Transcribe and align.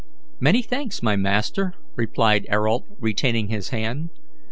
"Many 0.39 0.63
thanks, 0.63 1.03
my 1.03 1.15
master," 1.15 1.75
replied 1.95 2.47
Ayrault, 2.49 2.85
retaining 2.99 3.49
his 3.49 3.69
hand. 3.69 4.09